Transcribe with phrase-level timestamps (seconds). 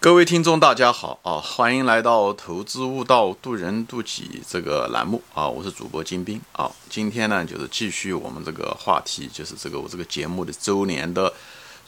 [0.00, 1.40] 各位听众，大家好啊！
[1.40, 5.48] 欢迎来到《投资悟道，渡人渡己》这个栏目啊！
[5.48, 6.70] 我是主播金兵啊！
[6.88, 11.32] 今天呢，就是继续我们这个话题，就是这个我这个节目的周年的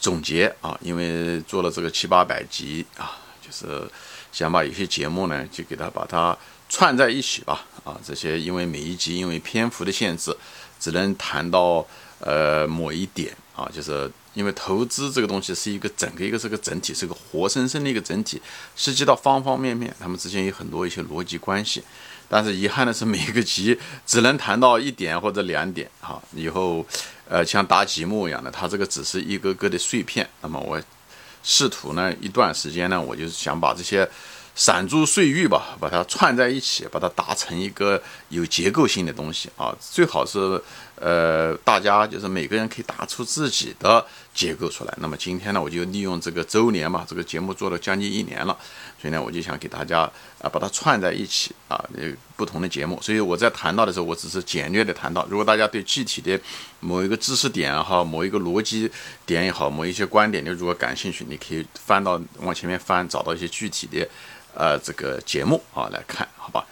[0.01, 0.77] 总结啊！
[0.83, 3.89] 因为做了这个七八百集啊，就是
[4.33, 6.37] 想把有些节目呢，就给它把它
[6.69, 7.97] 串在一起吧啊！
[8.05, 10.37] 这些因为每一集因为篇幅的限制，
[10.81, 11.87] 只能谈到
[12.19, 14.11] 呃某一点啊，就是。
[14.33, 18.41] 因为投资这个东西是一个整个一个这个整体，是个活生生的一个整体，
[18.77, 21.83] 涉及到方方面面，他们之间有很多一些逻辑关系。
[22.29, 26.87] 但是遗憾的是，每个集只能谈到一点或者两点，哈，以后，
[27.29, 30.31] 呃，像搭积木一样的，它这个只是一个个的碎片。
[30.43, 30.81] 那么我
[31.43, 34.09] 试图呢，一段时间呢，我就想把这些。
[34.53, 40.61] 散珠碎玉吧，把它串在一起，把它达成一个有结构性的东西啊，最好是
[41.01, 44.95] 呃，大家就是每个人可以打出自己的结构出来。
[44.99, 48.55] 那么今天呢，我就利用这个周年嘛，这个节目做了将近一年了，
[49.01, 50.01] 所以呢，我就想给大家
[50.41, 53.01] 啊，把它串在一起啊，呃，不同的节目。
[53.01, 55.27] 所以我在谈到的时候，我只是简略的谈到。
[55.31, 56.39] 如果大家对具体的
[56.81, 58.91] 某一个知识点也好，某一个逻辑
[59.25, 64.07] 点也好，某一些观点，你如果感兴趣，你可以翻到往前面翻，找到一些具体的。
[64.53, 66.67] 呃，这个节目啊来看，好吧。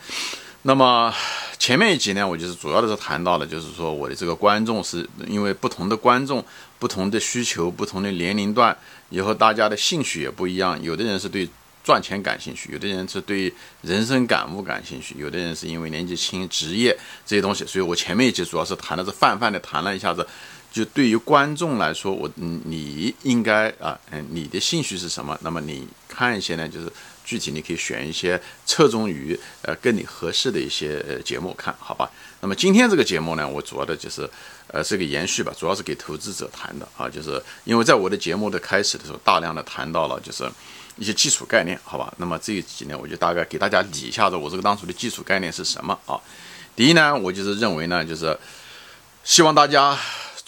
[0.63, 1.15] 那么
[1.59, 6.43] 前面一集呢，我就是主要的是谈到了，就是说我的这个观众是因为不同的观众、
[6.79, 8.77] 不同的需求、不同的年龄段，
[9.11, 10.81] 以后大家的兴趣也不一样。
[10.83, 11.49] 有的人是对
[11.83, 17.67] 赚钱感兴趣，有的人是对人生感悟感兴趣，有的人是因为年纪轻、职业这些东西。
[17.67, 20.27] 所以我前面一集主要是谈的是泛泛的谈了一下子，
[20.71, 25.39] 就对于观众来说，我你应该啊，嗯，你的兴趣是什么？
[25.43, 26.91] 那么你看一些呢，就是。
[27.29, 32.11] 具体你可以选一些侧重于呃跟你合适的一些呃节目看好吧。
[32.41, 34.27] 那么今天这个节目呢，我主要的就是
[34.69, 40.51] 呃是个延续吧，主要是给投资者谈的啊，就是因为在我的节目的开始的时候，大量的谈到了就是
[40.97, 42.11] 一些基础概念，好吧。
[42.17, 46.19] 那么这几年我就大概给大家理一下子我这个当初的基础概念是什么啊。
[46.75, 48.35] 第一呢，我就是认为呢，就是
[49.23, 49.95] 希望大家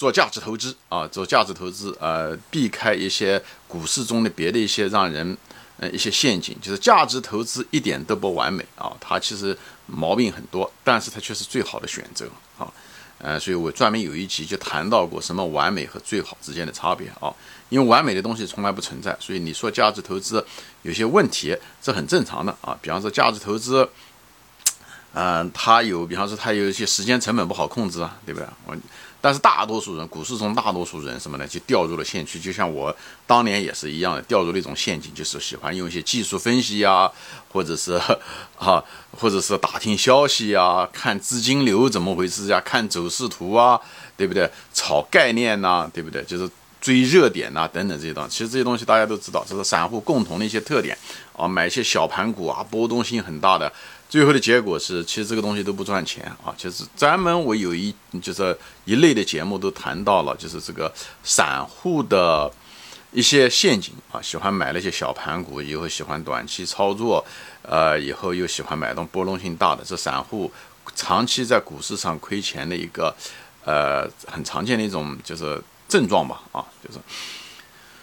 [0.00, 5.36] 做价值投资啊，做价值投资呃，避开一些股市中的别的一些让人。
[5.82, 9.56] 呃，一些陷阱就是价值投资一点都不完美啊，它其实
[9.86, 12.28] 毛病很多，但是它却是最好的选择
[12.58, 12.70] 啊。
[13.16, 17.32] 呃，所以我专门有一集就谈到过什么完美和最好之间的差别啊。
[17.70, 20.46] 因为完美的东西从来不存在，所以你说价值投资
[20.82, 22.78] 有些问题这很正常的啊。
[22.82, 23.88] 比方说价值投资，
[25.14, 28.46] 嗯，它有，比方说它有一些时间成本不好控制啊，对不对？
[28.66, 28.76] 我。
[29.20, 31.46] 但是大多数人，股市中大多数人什么呢？
[31.46, 32.94] 就掉入了陷阱，就像我
[33.26, 37.10] 当年也是一样的，掉入了一种陷阱，就是喜欢用一些技术分析呀，
[37.52, 38.00] 或者是
[38.58, 38.82] 啊，
[39.18, 43.78] 或者是打听消息呀，看资金流怎么回事呀，看走势图啊，
[44.16, 44.50] 对不对？
[44.72, 46.24] 炒概念呐，对不对？
[46.24, 46.48] 就是
[46.80, 48.30] 追热点呐，等等这些东西。
[48.30, 50.96] 其实这些东西大家都知道，这是散户共同的一些特点
[51.36, 53.70] 啊，买一些小盘股啊，波动性很大的。
[54.10, 56.52] 最后的结果是，其实这个东西都不赚钱啊。
[56.58, 58.54] 就是专门我有一就是
[58.84, 62.52] 一类的节目都谈到了，就是这个散户的
[63.12, 67.24] 一些陷阱啊，喜欢买那些小盘股，以后喜欢短期操作，
[67.62, 70.50] 呃，以后又喜欢买那种波动性大的，这散户
[70.96, 73.14] 长期在股市上亏钱的一个
[73.64, 76.98] 呃很常见的一种就是症状吧啊，就是。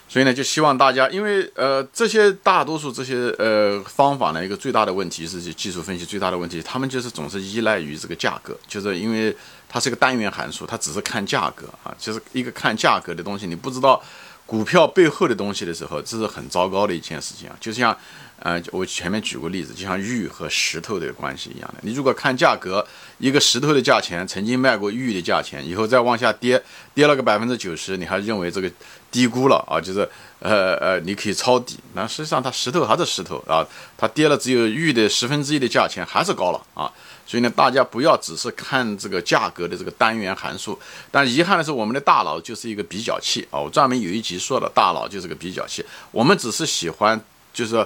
[0.09, 9.35] 所以呢，就希望大家，因为呃，这些大多数这些呃方法呢，一个最大的问题是技术分析最大的问题，他们就是总是依赖于这个价格，就是因为
[9.67, 14.01] 它是个单元函数，它只是看价格啊，就是一个看价格的东西，你不知道
[14.45, 17.95] 股票背后的东西的时候，这是很糟糕的一件事情啊，就像。
[18.39, 21.79] 呃，我前面举过例子，就像玉和石头的关系一样的。
[21.81, 22.85] 你如果看价格，
[23.17, 26.63] 一个石头的价钱曾经卖过玉的价钱，以后再往下跌，
[26.93, 28.71] 跌了个百分之九十，你还认为这个
[29.11, 29.79] 低估了啊？
[29.79, 30.07] 就是
[30.39, 31.79] 呃呃，你可以抄底。
[31.93, 33.65] 那实际上它石头还是石头啊，
[33.97, 36.91] 它跌了只有玉的十分之一的价钱，还是高了啊。
[37.25, 40.79] 所以呢，大家不要只是看这个价格的这个单元函数。
[41.11, 43.59] 但遗憾的是，我们的大脑就是一个比较器啊。
[43.59, 45.83] 我专门有一集说了，大脑就是个比较器。
[46.11, 47.19] 我们只是喜欢
[47.53, 47.85] 就是。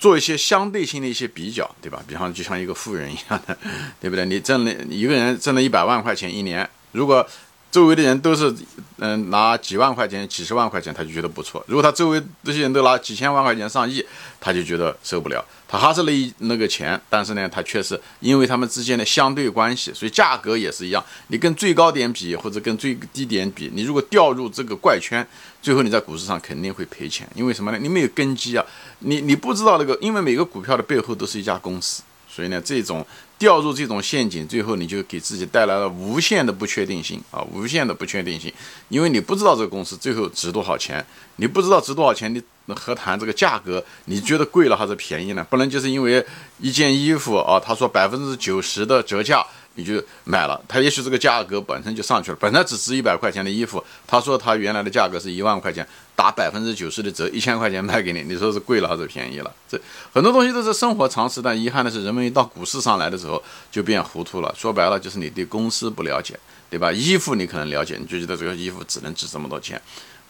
[0.00, 2.00] 做一些相对性的一些比较，对吧？
[2.06, 3.58] 比方就像一个富人一样的，
[4.00, 4.24] 对不对？
[4.24, 7.26] 你挣了一个人挣了一百万块钱一年，如果
[7.70, 8.54] 周围的人都是
[8.96, 14.04] 嗯拿几万块钱、几十万块钱，他就觉得不错；如果他周围这些人都拿几千万块钱、上亿，
[14.40, 15.44] 他就觉得受不了。
[15.68, 21.04] 他还是那那个钱，但是呢，他确实因为他们之间的相对关系，所以价格也是一样。
[21.26, 25.26] 你跟最高点比，或者跟最低点比，你如果掉入这个怪圈，
[25.60, 27.28] 最后你在股市上肯定会赔钱。
[27.34, 27.78] 因为什么呢？
[27.78, 28.64] 你没有根基啊，
[29.00, 33.06] 你你不知道那个，因为每个股票的背后都是一家公司，所以呢，这种
[33.38, 38.52] 掉入这种陷阱，最后你就给自己带来了无限的不确定性啊，无限的不确定性。
[38.88, 41.04] 因为你不知道这个公司最后值多少钱，
[41.36, 42.42] 你不知道值多少钱，你。
[42.76, 45.42] 何谈这个价格，你觉得贵了还是便宜呢？
[45.48, 46.22] 不能就是因为
[46.58, 49.42] 一件衣服啊，他说百分之九十的折价。
[49.78, 55.86] 你就买了，他也许这个价格本身就上去了，本来只值一百块钱的衣服，他说他原来的价格是一万块钱，
[56.16, 59.54] 打百分之九十的折，一千块钱卖给你，你说是贵了还是便宜了？
[59.68, 59.80] 这
[60.12, 63.40] 很多东西都是生活常识，但遗憾的是，人们一到股市上来的时候
[63.70, 64.52] 就变糊涂了。
[64.58, 66.36] 说白了就是你对公司不了解，
[66.68, 66.90] 对吧？
[66.90, 69.80] 衣服你可能了解，你就觉得这个衣服只能值这么多钱，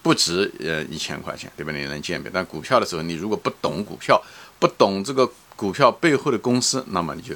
[0.03, 1.73] 不值呃一千块钱，对吧？
[1.73, 2.31] 你能鉴别。
[2.31, 4.23] 但股票的时候，你如果不懂股票，
[4.59, 7.35] 不懂这个股票背后的公司，那么你就。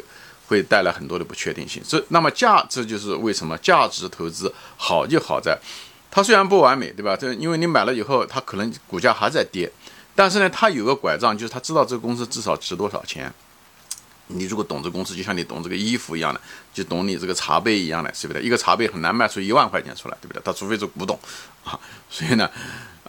[0.52, 5.58] 会带来很多的不确定性，这那么价，这就是为什么价值投资好就好在，
[6.10, 7.16] 它虽然不完美，对吧？
[7.16, 9.72] 这因为你买了以后，它可能股价还在跌，
[10.14, 13.32] 但是呢，它有个拐杖，就是他知道这个公司至少值多少钱。
[14.26, 16.40] 你如果懂这公司，就像你懂这个衣服一样的，
[16.74, 18.42] 就懂你这个茶杯一样的，是不是？
[18.42, 20.42] 一个茶杯很难卖出一万块钱出来，对不对？
[20.44, 21.18] 他除非是古董
[21.64, 22.50] 啊，所以呢。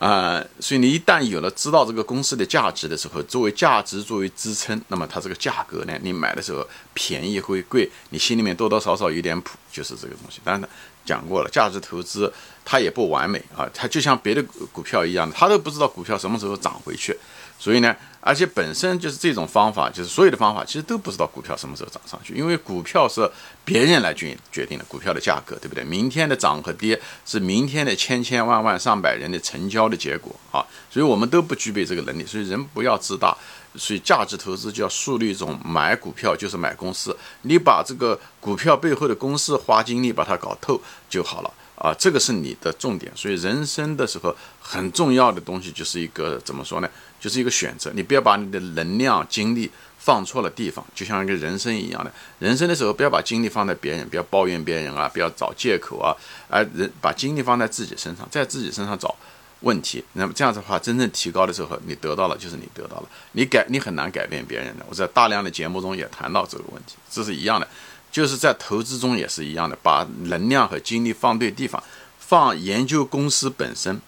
[0.04, 10.42] 啊，所以你一旦有了知道这个公司的价值的时候，作为价值作为支撑，那么它这个价格呢，你买的时候便宜会贵，你心里面多多少少有点谱，就是这个东西。
[10.44, 10.70] 当然
[11.06, 12.30] 讲过了，价值投资
[12.66, 17.18] 它也不完美啊，它就像别的股票一样的，它都不知道股票什么时候涨回去。
[17.58, 23.30] 所以呢，而且本身就是这种方法，就是所有的方法，其实都不知道股票什么时候涨上去，因为股票是
[23.66, 25.84] 别人来决决定的，股票的价格，对不对？
[25.84, 33.38] 明天的涨和跌是明天的千千万万上百人的成交的结果啊，所以我们都不具备这个能力，所以人不要自大，
[33.76, 40.80] 所以价值投资就要树立一种买股票就是买公司，你把这个股票背后的公司花精力把它搞透
[41.10, 41.54] 就好了。
[41.84, 46.90] 啊，这个是你的重点，所以人生的时候很重要的东西就是一个怎么说呢？
[47.20, 47.92] 就是一个选择。
[47.94, 49.70] 你不要把你的能量、精力
[50.00, 52.10] 放错了地方，就像一个人生一样的。
[52.40, 56.16] 人生的时候不要把精力放在别人，不要抱怨别人啊，不要找借口啊，
[56.48, 59.14] 而人把精力放在自己身上，在自己身上找
[59.60, 60.02] 问题。
[60.14, 64.86] 那么这样子的话，真正提高的时候，你得到了就是你得到了，你改你很难改变别人的。
[64.90, 67.68] 我在大量的节目中也谈到这个问题，这是一样的。
[68.14, 71.84] 就是在投资中也是一样的，把能量和精力放对地方，
[72.20, 74.00] 放研究公司本身，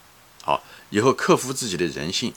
[0.43, 2.31] 好，以后克服自己的人性，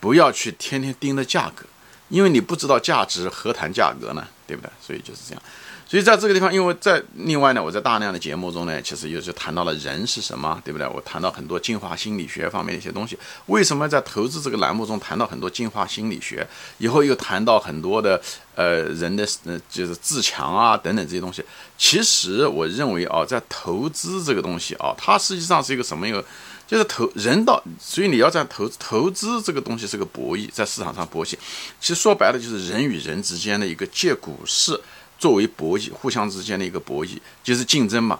[0.00, 1.66] 不要去天天盯着价格，
[2.08, 4.26] 因为你不知道价值，何谈价格呢？
[4.46, 4.70] 对不对？
[4.80, 5.42] 所以就是这样。
[5.90, 10.86] 所以在这个地方，因为在另外呢，我在大量的节目中呢，其实又是谈到了人是什么，对不对？
[10.86, 13.18] 我谈到很多进化心理学方面的一些东西。
[13.46, 16.46] 为什么在投资这个栏目中谈到很多进化心理学？
[16.78, 18.22] 以后又谈到很多的
[18.54, 21.44] 呃人的呃就是自强啊等等这些东西。
[21.76, 26.24] 其实我认为啊，在投资这个东西啊，它实际上是一个什么一个？
[26.68, 31.30] 就是投人到，所以你要在投投资这个东西是个博弈，在市场上博弈。
[31.80, 34.80] 其实说白了就是人与人之间的一个借股市。
[35.20, 38.18] 作为博弈，互相之间的一个博弈，就是竞争嘛。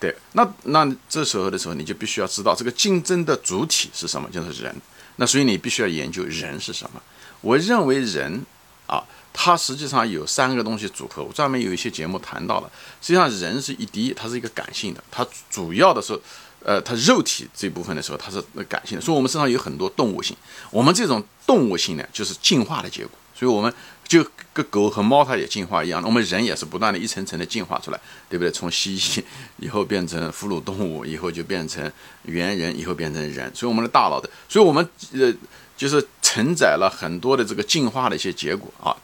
[0.00, 4.74] 对，那那这时候的时候，你就必须要知道这个竞争的主体是什么，就是人。
[5.16, 7.02] 那所以你必须要研究人是什么。
[7.40, 8.40] 我认为人
[8.86, 9.02] 啊，
[9.32, 11.22] 它实际上有三个东西组合。
[11.22, 12.70] 我专门有一些节目谈到了。
[13.02, 16.18] 实际上，人是一第一，它是一个感性的，它主要的是，
[16.62, 19.04] 呃，它肉体这部分的时候，它是感性的。
[19.04, 20.36] 所以我们身上有很多动物性，
[20.70, 23.10] 我们这种动物性呢，就是进化的结果。
[23.34, 23.74] 所以我们。
[24.06, 28.50] 就跟狗和猫它也进化一样，我们人也是不断的一层层的进化出来，对不对？
[28.50, 29.22] 从蜥蜴
[29.58, 31.90] 以后变成哺乳动物，以后就变成
[32.22, 33.52] 猿人，以后变成人。
[33.54, 35.34] 所以我们的大脑的，所以我们呃
[35.76, 38.94] 就是承载了很多的这个进化的一些结果啊。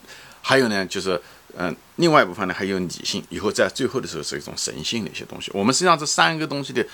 [0.41, 1.21] 还有呢，就是
[1.57, 5.51] 嗯，另外一部分呢还有理性，以后在最后的时候是一种神性的一些东西。
[5.53, 6.87] 我们实际上这三个东西的。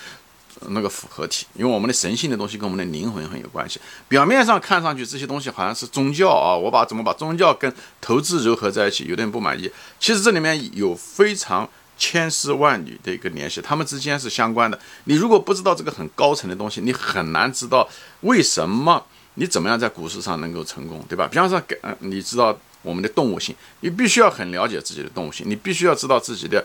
[0.68, 3.80] 那个复合体，因为我们的神性的东西跟我们的灵魂很有关系。
[4.08, 9.70] 表面上看上去这些东西好像是宗教啊，我把怎么把宗教跟投资糅合在一起，有点不满意。
[10.00, 14.78] 其实这里面有非常千丝万缕的一个联系，他们之间是相关的。
[15.04, 17.88] 你如果不知道这个很高层的东西，你很难知道
[18.22, 21.28] 为什么你怎么样在股市上能够成功，对吧？
[21.30, 26.64] 比方说，给你知道我们的动物性，你必须要很了解自己的动物性，你必须要知道自己的，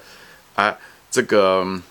[0.56, 0.78] 哎，
[1.12, 1.82] 这个。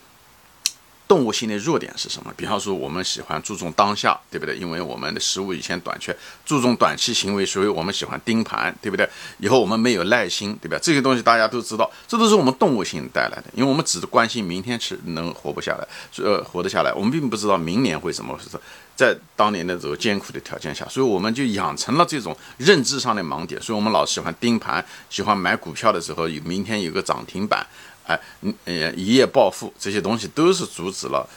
[1.13, 2.33] 动物性的弱点是什么？
[2.35, 4.57] 比方说，我们喜欢注重当下，对不对？
[4.57, 6.17] 因为我们的食物以前短缺，
[6.47, 9.07] 注重短期行为，所以我们喜欢盯盘，对不对？
[9.39, 10.79] 以后我们没有耐心，对吧？
[10.81, 13.45] 这些东西大家都知道，这都是我们动物性带来的。
[13.53, 15.87] 因为我们只关心明天吃能活不下来，
[16.25, 18.49] 呃，活得下来，我们并不知道明年会怎么回事。
[18.97, 27.67] 在当年的这个艰苦的条件下，所以我们就养成了这种认知上的盲点，所以我们老喜欢盯盘，喜欢买股票的时候有明天有个涨停板。
[28.07, 31.29] 哎，嗯，呃，一夜暴富这些东西都是阻止了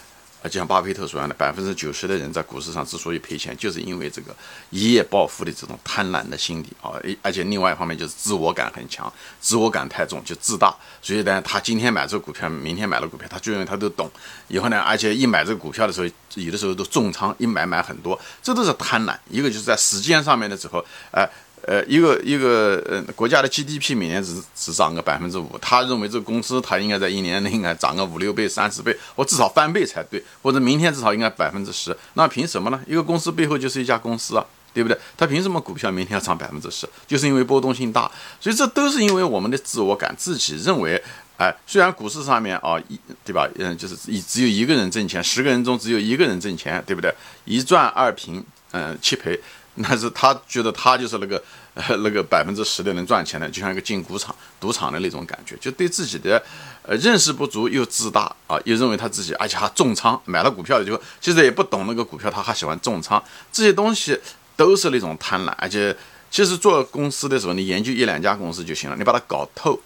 [0.43, 4.35] 就像巴菲特说的，百分之九十的人在股市上之所以赔钱，就是因为这个
[4.69, 6.91] 一夜暴富的这种贪婪的心理啊，
[7.23, 14.07] 而且另外一方面就是自我感很强，自我感太重就自大，所以呢，他今天买这个股票，明天买了股票，他就认为他都懂，
[14.47, 19.17] 以后呢，而且一买这个股票的时候，有的时候都重仓，一买买很多，这都是贪婪。
[19.31, 21.27] 一个就是在时间上面的时候，哎。
[21.67, 32.79] 呃一个一个呃，国家的 GDP 每年只只涨个百分之五，他认为这个公司它应该在一年内应该涨个五六倍、三十倍，或至少翻倍才对，或者明天至少应该百分之十，那凭什么呢？
[32.87, 34.97] 一个公司背后就是一家公司啊，对不对？
[35.17, 36.87] 他凭什么股票明天要涨百分之十？
[37.07, 41.01] 就是因为波动性大，所以这都是因为我们的自我感，自己认为，
[41.37, 43.49] 哎，虽然股市上面啊，一对吧？
[43.57, 47.13] 嗯，就是一只有一个人挣钱，十个人中只有一个人挣钱，对不对？
[47.45, 49.39] 一赚二平，嗯，七赔。
[49.75, 51.41] 那是他觉得他就是那个
[51.73, 56.41] 呃那个百分之十的能赚钱的，就像一个进股场、赌场的那种感觉，就对自己的
[56.81, 64.17] 呃认识不足又自大啊，又认为他自己而且还重仓买了股票就，其实也不懂那个股票，他还喜欢重仓，这些东西
[64.55, 65.49] 都是那种贪婪。
[65.57, 65.93] 而且
[66.31, 69.77] 其实做公司的时候，你研究一两家公司就行了，你把它搞透，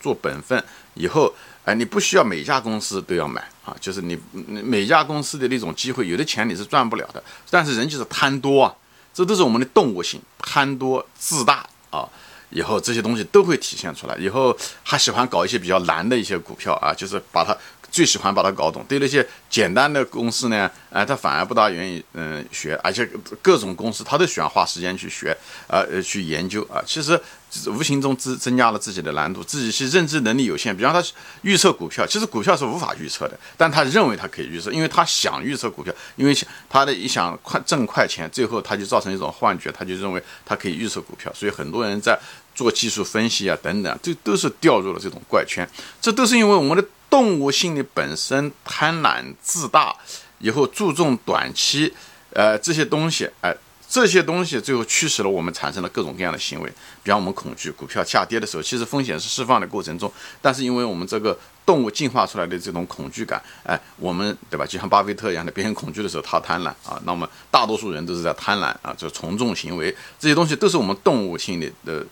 [0.00, 0.60] 做本分
[0.94, 1.32] 以后，
[1.64, 8.74] 哎，你不需要每家公司都要买啊，就是你每家公司的那种机会，有的钱你是赚不了的，但是人就是贪多啊。
[9.18, 12.08] 这都是我们的动物性，贪多自大啊，
[12.50, 14.16] 以后这些东西都会体现出来。
[14.16, 17.52] 以后还喜欢搞一些比较难的一些股票啊，就是把它
[17.90, 18.84] 最喜欢把它搞懂。
[18.88, 23.08] 对那些简单的公司呢，哎，他反而不大愿意嗯学，而且
[23.42, 26.82] 各种公司他都喜欢花时间去学，呃，去研究啊。
[26.86, 27.20] 其实。
[27.68, 30.76] 无形中增增加了自己的难度，自己是认知能力有限。
[30.76, 31.02] 比方他
[31.40, 41.32] 预测股票，其实股票是无法预测的，但他认为他可以预测，因为他想预测股票，因为想他的一想快挣快钱，最后他就造成一种幻觉，他就认为他可以预测股票。
[41.34, 42.20] 所以很多人在
[42.54, 45.66] 做技术分析啊等等，这都是掉入了这种怪圈。
[46.02, 49.94] 这都是因为我们的动物性的本身贪婪自大，
[50.38, 51.92] 以后注重短期，
[52.32, 53.56] 呃这些东西，哎。
[53.90, 56.70] 这些东西最后驱使了我们产生了各种各样的行为，
[57.02, 60.12] 比方我们恐惧股票下跌的时候，其实风险是释放的过程中，
[60.42, 61.34] 但是因为我们这个
[61.64, 64.66] 动物进化出来的这种恐惧感，哎，我们对吧？
[64.66, 72.04] 就像巴菲特一样的，别人恐惧的时候他贪婪啊，那么大多数人都是在贪婪啊，就从众行为，这些东西都是我们动物性的的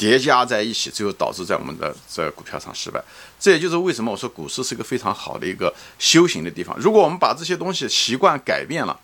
[0.00, 2.98] 叠加在一起，最后导致在我们的在股票上失败。
[3.38, 6.74] 这也就是为什么我说股市是一个非常好的一个修行的地方。
[6.78, 8.98] 如果我们把这些东西习惯改变了。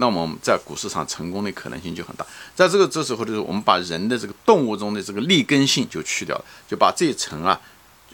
[0.00, 2.24] 那么我们在股市上成功的可能性就很大。
[2.54, 7.60] 在这个这时候就是，我们把人的这个动物中的这个利根性就去掉了，就把这一层啊。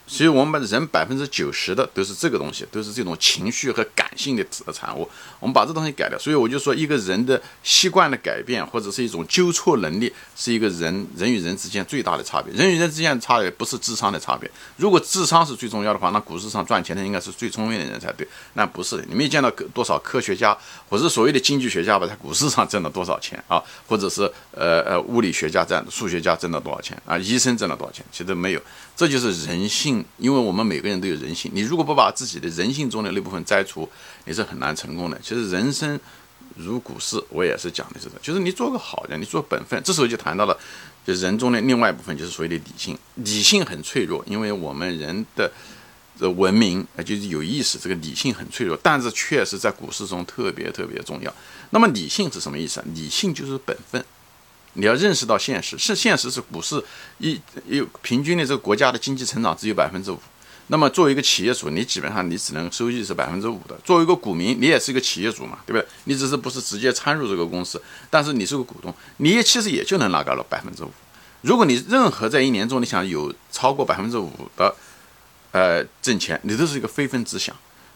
[0.06, 5.08] 所以我们把人百分之九十的都是这个东西，都是这种情绪和感性的产物。
[5.40, 12.52] 我们把这东西改掉，所以我就说，一个人的习惯的改变，或者是一种纠错能力，是一个人人与人之间最大的差别。
[12.52, 14.50] 人与人之间的差别不是智商的差别。
[14.76, 18.26] 如果智商是最重要的话，那股市上赚钱的应该是最聪明的人才对。
[18.54, 20.56] 那不是，你没见到多少科学家，
[20.88, 23.62] 或者所谓的经济学家吧，在股市上挣了多少钱啊？
[23.86, 27.18] 或者是呃呃物理学家挣、数学家挣了多少钱啊？
[27.18, 28.04] 医生挣了多少钱？
[28.12, 28.60] 其实没有。
[28.96, 31.50] 这就是人性，因为我们每个人都有人性。
[31.54, 33.86] 你如果不把自己的人性中的那部分摘除，
[34.24, 35.20] 你是很难成功的。
[35.22, 35.98] 其实人生
[36.56, 39.80] 如股市，我也是讲的是，就是你做个好人，你做本分。
[39.84, 40.56] 这时候就谈到了，
[41.06, 42.96] 就人中的另外一部分，就是所谓的理性。
[43.16, 45.50] 理性很脆弱，因为我们人的
[46.30, 51.34] 文明啊，就是有意识，这个理性很脆弱，但是确实在股市中特别特别重要。
[51.70, 52.86] 那么理性是什么意思啊？
[52.94, 54.04] 理性就是本分。
[54.74, 56.82] 你要认识到现实，是现实是股市
[57.18, 60.18] 一有平均的这个国家的经济成长只有百分之五，
[60.68, 63.76] 那么作为一个企业主，你基本上你只能收益是百分之五的。
[63.84, 65.86] 作为一个股民，你也是一个企业主嘛，对不对？
[66.04, 70.90] 你只是不是直接参入这个公司，但是你是个股东，你也其实也就能拿到了百分之五。
[71.42, 74.74] 如果你任何在一年中你想有超过百分之五的
[75.52, 77.54] 呃挣钱，你都是一个非分之想。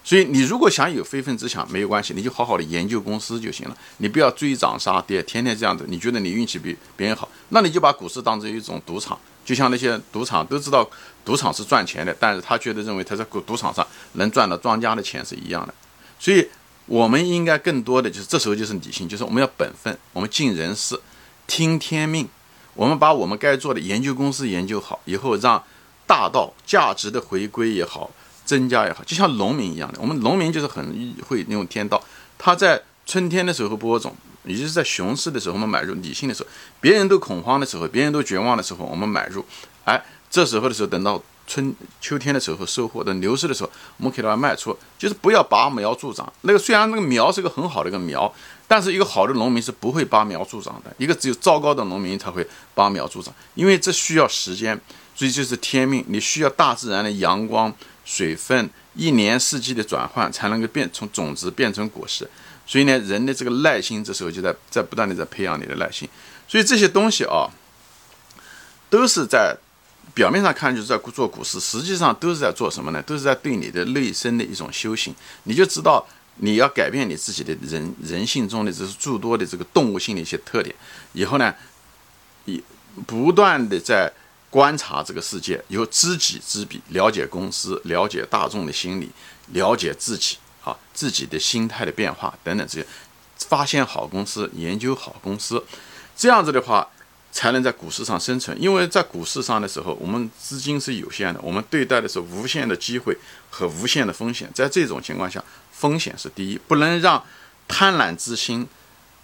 [0.09, 3.77] 所以你如果想有非分之想，没有关系，你就好好的研究公司就行了。
[3.97, 10.89] 你不要追涨杀跌，天天这样子，你觉得你运气比别人好，那你就把股市当成一种赌场，就像那些赌场都知道
[11.23, 15.73] 赌场是赚钱的，但是他觉得认为他在赌赌场上能赚到庄家的钱是一样的。
[16.17, 16.49] 所以
[16.87, 20.99] 我们应该更多的就是这时候就是理性，就是我们要本分，我们尽人事，
[21.45, 22.27] 听天命，
[22.73, 25.63] 我们把我们该做的研究公司研究好以后，让
[26.07, 28.09] 大道价值的回归也好。
[28.49, 32.03] 增加也好，就像农民一样的，我们农民就是很会用天道。
[32.35, 34.11] 他在春天的时候播种，
[34.43, 36.49] 也就是在熊市的时候，我们买入；理性的时候，
[36.81, 39.45] 别人都恐慌的时候，别人都绝望的时候，我们买入。
[39.85, 44.75] 哎，这时候的时候，等到春秋天的时候收获，等牛市的时候，我们可以把它卖出。
[44.97, 46.33] 就是不要拔苗助长。
[46.41, 48.33] 那个虽然那个苗是个很好的一个苗，
[48.67, 50.91] 但是一个好的农民是不会拔苗助长的。
[50.97, 54.79] 一个只有糟糕的农民才会拔苗助长，因为这需要时间，
[55.13, 56.03] 所以就是天命。
[56.07, 57.71] 你需要大自然的阳光。
[58.09, 62.27] 水分、一年四季的转换，才能够变从种子变成果实。
[62.65, 66.09] 所以呢，人的这个耐心，这时候就在在不断的在培养你的耐心。
[66.47, 67.45] 所以这些东西啊，
[68.89, 69.55] 都是在
[70.15, 72.99] 表面上看就是在做股市，实际上都是在做什么呢？
[73.03, 75.13] 都是在对你的内生的一种修行。
[75.43, 76.03] 你就知道
[76.37, 80.75] 你要改变你自己的人人性中的这是诸多的这个动物性的一些特点。
[81.13, 81.53] 以后呢，
[82.45, 82.63] 以
[83.05, 84.11] 不断的在
[84.49, 89.11] 观察这个世界，有知己知彼，了解公司，了解大众的心理，
[89.53, 90.37] 了解自己。
[90.61, 92.87] 啊，自己的心态的变化等等这些，
[93.47, 95.63] 发现好公司，研究好公司，
[96.17, 96.85] 这样子的话，
[97.31, 98.61] 才能在股市上生存。
[98.61, 103.17] 因为在股市上的时候，我们资金是有限的，我们对待的是无限的机会
[103.49, 104.51] 和无限的风险。
[104.53, 105.41] 在这种情况下，
[105.71, 107.23] 风险是第一，不能让
[107.65, 108.67] 贪婪之心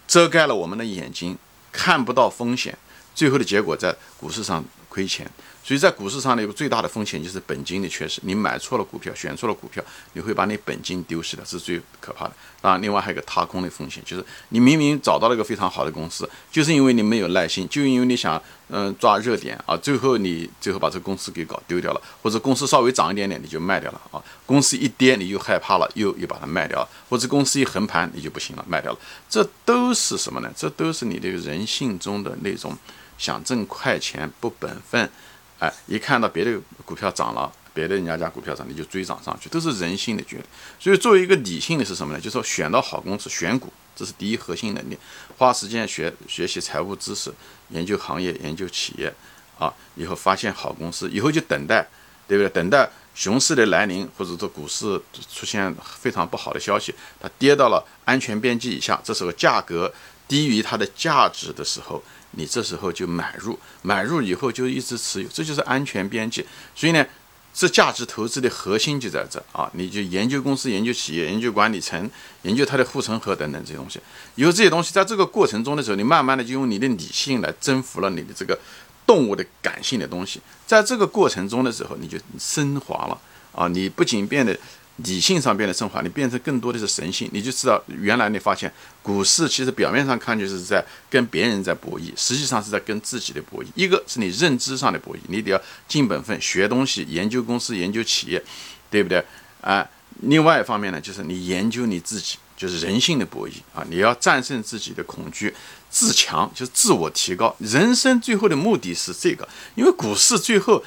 [0.08, 1.38] 遮盖了我们的眼睛，
[1.74, 2.76] 看不到风险，
[3.14, 4.64] 最后的结果在股市上
[4.96, 5.30] 亏钱。
[5.62, 8.22] 所以在股市上呢，有个最大的风险就是本金的缺失。
[8.24, 9.84] 你买错了股票，选错了股票，
[10.14, 12.34] 你会把你本金丢失的，是最可怕的。
[12.62, 29.00] 当然，另外还有个踏空的风险，就是你明明找到了一个非常好的公司，就是因为你没有耐心，就因为你想嗯抓热点啊，最后你最后把这个公司给搞丢掉了，或者公司稍微涨一点点你就卖掉了啊，公司一跌你又害怕了，又又把它卖掉了，或者公司一横盘你就不行了，卖掉了。
[29.28, 30.52] 这都是什么呢？
[30.56, 32.78] 这都是你这个人性中的那种
[33.18, 35.10] 想挣快钱不本分。
[35.58, 40.46] 哎，一看到别的股票涨了，别的人家家股票涨，你就追涨上去，都是人性的决定。
[40.78, 42.20] 所以，作为一个理性的是什么呢？
[42.20, 44.98] 就是说，选到好公司，选股，这是第一核心能力。
[45.38, 47.34] 花时间学学习财务知识，
[47.70, 49.14] 研究行业，研究企业，
[49.58, 51.88] 啊，以后发现好公司，以后就等待，
[52.28, 52.50] 对不对？
[52.50, 55.02] 等待熊市的来临，或者说股市
[55.34, 59.92] 出现非常不好的消息，它跌到了安全边际以下，这时候价格
[60.28, 62.04] 低于它的价值的时候。
[62.36, 66.46] 你这时候就买入，买入以后就一直持有，这就是安全边际。
[66.76, 67.06] 所以呢，
[67.54, 69.70] 这价值投资的核心就在这啊！
[69.74, 72.10] 你就研究公司、研究企业、研究管理层、
[72.44, 74.00] 研究它的护城河等等这些东西。
[74.36, 78.60] 有这些东西，在这个过程中的时候，你慢慢的就用你的理性来征服了你的这个
[79.06, 80.42] 动物的感性的东西。
[80.68, 83.18] 在这个过程中的时候，你就升华了
[83.54, 83.68] 啊！
[83.68, 84.58] 你不仅变得。
[84.98, 88.72] 理性上变得升华，你变成更多的是神性，你就知道原来你发现
[89.04, 93.68] 股市其实表面上看就是在跟别人在博弈，实际上是在跟自己的博弈。
[93.76, 98.42] 一个是你认知上的博弈，你得要尽本分学东西，研究公司，研究企业，
[98.90, 99.22] 对不对？
[99.60, 99.86] 啊，
[100.22, 105.54] 另外一方面呢，就是你研究你自己，就是人性的博弈啊，你要战胜自己的恐惧，
[105.90, 107.54] 自强就是自我提高。
[107.60, 110.82] 人生最后的目的是这个，因为股市最后。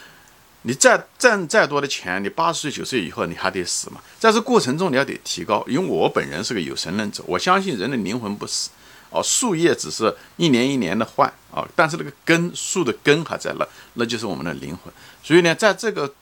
[0.68, 4.02] 你再挣再多的钱，你八十岁九十岁以后你还得死嘛？
[4.18, 8.68] 在这过程中你要得提高，因为我本人是个有神论者，我相信人的灵魂不死，
[9.08, 14.92] 哦，树叶只是一年一年的换啊，但是那个根树的根还在那，那就是我们的灵魂。
[15.22, 16.12] 所以呢，在这个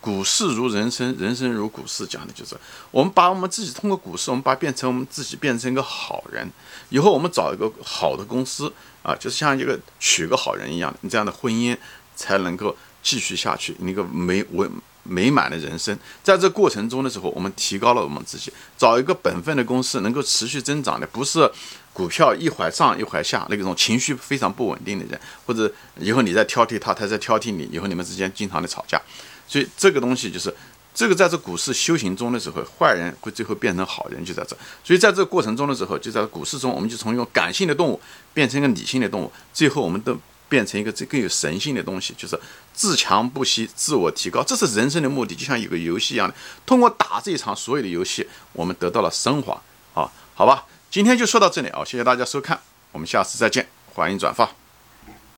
[0.00, 2.56] 股市如人生，人生如股市讲的就是
[2.90, 6.50] 我们把我们自己通过股市，我们把变成我们自己变成一个好人，
[6.88, 8.72] 以后我们找一个好的公司
[9.04, 11.76] 啊，就是像一个娶个好人一样的，你这样的婚姻
[12.16, 12.76] 才能够。
[13.04, 14.66] 继续下去，那个美美
[15.04, 21.48] 美满的人生，在这过程中的时候，我们提高了我们自己，找一个本分的公司，能够持续增长的，不是
[21.92, 28.98] 股票一会上一会下那种情绪非常不稳定的人，或者以后你在挑剔他，他在挑剔你，以后你们之间经常的吵架。
[29.46, 30.52] 所以这个东西就是
[30.94, 34.56] 这个在这股市修行中的时候，坏人会最后变成好人，就在这。
[34.82, 38.00] 所以在这个过程中的时候，就在股市中，我们就从一个感性的动物
[38.32, 40.18] 变成一个理性的动物，最后我们都。
[40.54, 42.38] 变成一个这更有神性的东西，就是
[42.72, 46.34] 自强不息、自我提高，这是人生的目的，就像有个游戏一样的。
[46.64, 49.60] 通过打这一场所有的游戏，我们得到了升华。
[49.94, 52.60] 啊，好吧，今天就说到这里啊，谢谢大家收看，
[52.92, 54.63] 我们下次再见，欢迎转发。